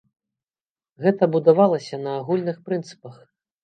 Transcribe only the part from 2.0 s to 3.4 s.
на агульных прынцыпах.